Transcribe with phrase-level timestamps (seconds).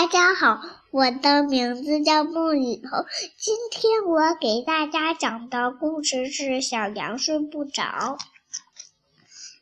[0.00, 3.04] 大家好，我的名字叫孟雨桐。
[3.36, 7.82] 今天我给大家讲的故事是《小羊睡不着》。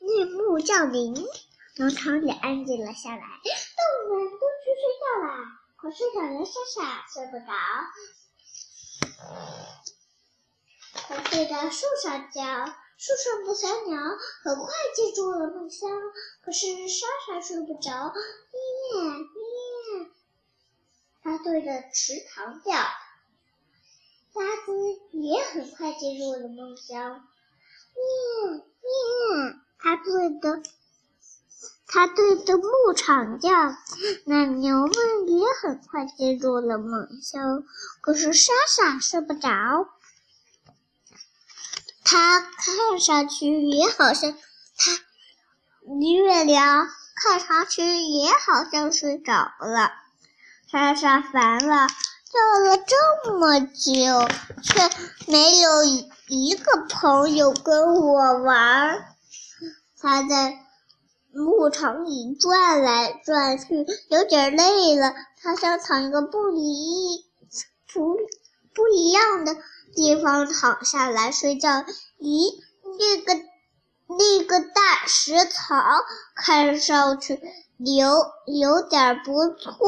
[0.00, 1.12] 夜幕降临，
[1.78, 5.58] 农场里安静了下来，动物们都去睡觉啦。
[5.76, 7.52] 可是小羊傻傻睡不着，
[11.08, 12.44] 它睡在树上觉。
[13.00, 14.00] 树上的小鸟
[14.42, 15.88] 很快进入了梦乡，
[16.44, 18.12] 可是莎莎睡不着，
[21.22, 22.72] 它对着池塘叫。
[22.72, 24.72] 鸭子
[25.12, 27.26] 也很快进入了梦乡，
[27.94, 30.62] 咩咩，它对着
[31.88, 33.50] 它对着牧场叫。
[34.26, 37.64] 奶牛们也很快进入了梦乡，
[38.00, 39.88] 可是莎莎睡不着。
[42.04, 44.32] 它看上去也好像，
[44.76, 44.92] 它
[46.00, 49.90] 月亮看上去也好像睡着了。
[50.70, 54.28] 莎莎烦了，叫了这么久，
[54.62, 54.90] 却
[55.26, 55.82] 没有
[56.28, 59.02] 一个朋友跟我玩。
[59.98, 60.58] 他在
[61.32, 65.14] 牧场里转来转去，有点累了。
[65.40, 67.24] 他想找一个不一
[67.94, 68.18] 不
[68.74, 69.56] 不一样的。
[69.96, 71.70] 地方躺下来睡觉。
[72.20, 72.52] 咦，
[72.98, 73.42] 那个
[74.06, 75.74] 那个大石槽
[76.36, 77.40] 看上去
[77.78, 79.78] 有有点不错。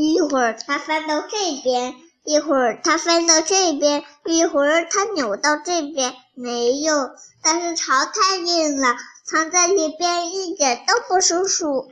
[0.00, 7.10] 一会儿他翻到这边，一会儿他翻到这边，一会儿他扭到这边，没用。
[7.42, 11.90] 但是巢太硬了，藏在里边一点都不舒服。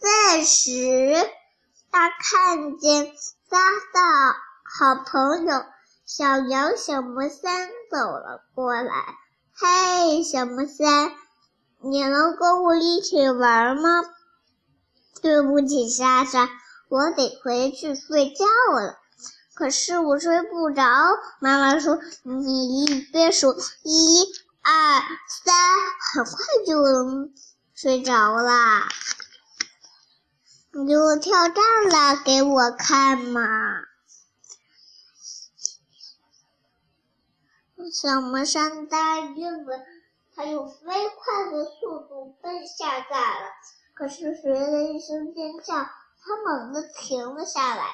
[0.00, 1.28] 这时，
[1.90, 3.06] 他看见
[3.48, 3.58] 撒
[3.92, 4.36] 撒。
[4.72, 5.64] 好朋友
[6.06, 8.92] 小羊小魔三走了过来。
[9.52, 11.10] 嘿，小魔三，
[11.82, 14.04] 你能跟我一起玩吗？
[15.20, 16.48] 对不起，莎莎，
[16.90, 18.98] 我得回去睡觉了。
[19.54, 20.82] 可是我睡不着。
[21.38, 23.54] 妈妈说，你一边数
[23.84, 24.24] 一
[24.60, 25.00] 二
[25.44, 25.54] 三，
[26.12, 26.34] 很快
[26.66, 27.32] 就能
[27.74, 28.88] 睡着啦。
[30.72, 33.46] 你就跳站了，给我看嘛。
[37.92, 39.78] 小魔山答应了，
[40.34, 43.46] 他用飞快的速度奔下寨了。
[43.94, 45.88] 可是随着一声尖叫，
[46.22, 47.84] 他猛地停了下来。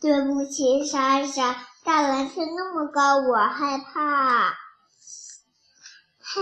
[0.00, 4.50] 对不起，莎莎，大蓝天那么高，我害怕。
[6.18, 6.40] 嘿，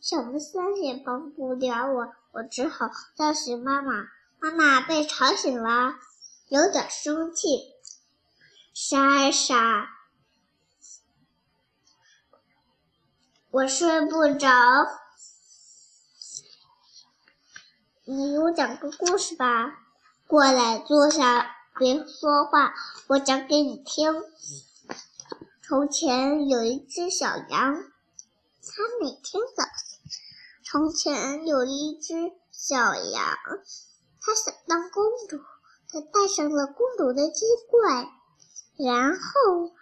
[0.00, 4.06] 小魔山也帮不了我，我只好叫醒妈妈。
[4.40, 5.94] 妈妈被吵醒了，
[6.48, 7.74] 有点生气。
[8.72, 9.88] 莎莎。
[13.50, 14.48] 我睡不着，
[18.12, 19.72] 你给我讲个故事吧。
[20.26, 21.46] 过来坐下，
[21.78, 22.74] 别说话，
[23.06, 24.24] 我讲给你听。
[25.62, 27.84] 从前有一只小羊，
[28.64, 29.62] 它每天早。
[30.64, 33.38] 从前有一只小羊，
[34.20, 35.38] 它想当公主，
[35.88, 38.08] 它戴上了公主的金冠，
[38.76, 39.72] 然后。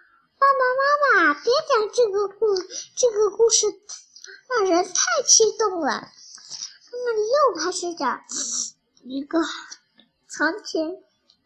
[0.41, 2.55] 爸爸妈妈，别讲这个故，
[2.95, 3.67] 这个故事
[4.51, 4.93] 让人太
[5.27, 6.09] 激动了。
[6.99, 8.21] 他们又开始讲
[9.05, 9.39] 一个：
[10.29, 10.91] 从前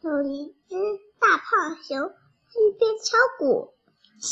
[0.01, 0.77] 有一只
[1.21, 3.75] 大胖熊，一边敲鼓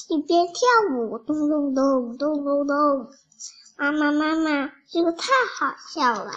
[0.09, 0.57] 一边跳
[0.93, 3.11] 舞，咚咚咚咚咚咚。
[3.77, 6.33] 妈妈妈妈，这个太好笑了。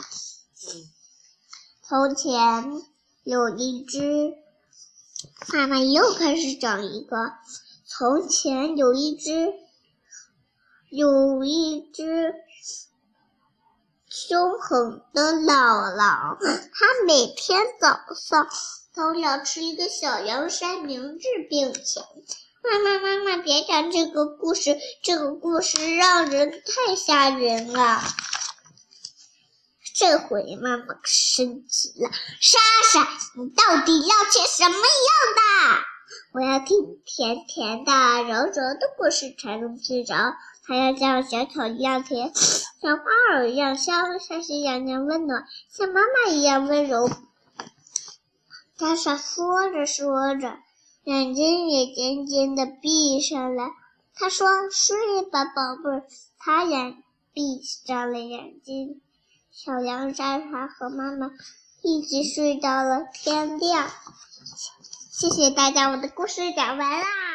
[1.81, 2.81] 从前
[3.23, 4.33] 有一只，
[5.53, 7.31] 妈妈又开始讲一个。
[7.85, 9.53] 从前有一只，
[10.89, 12.33] 有一只
[14.33, 16.35] 凶狠的姥姥，
[16.73, 18.47] 她每天早上
[18.95, 22.01] 都要吃一个小羊山明治并且。
[22.63, 28.01] 妈妈，妈妈，别讲这个故事，这个故事让人太吓人了。
[29.93, 32.09] 这回妈妈生气了，
[32.41, 32.57] 莎
[32.91, 34.79] 莎，你到底要吃什么样
[35.37, 35.85] 的？
[36.33, 36.75] 我要听
[37.05, 37.91] 甜甜的、
[38.23, 40.15] 柔柔的故事才能睡着，
[40.67, 42.33] 还要像小草一样甜，
[42.83, 47.09] 像花儿一样香，像喜羊羊温暖，像妈妈一样温柔。
[48.77, 50.57] 莎莎说着说着，
[51.05, 53.69] 眼睛也渐渐的闭上了。
[54.15, 54.97] 他说：“睡
[55.31, 56.03] 吧，宝贝儿。”
[56.37, 56.97] 他也
[57.31, 59.01] 闭上了眼睛。
[59.49, 61.31] 小羊莎莎和妈妈
[61.83, 63.89] 一起睡到了天亮。
[65.09, 67.32] 谢谢大家，我的故事讲完啦。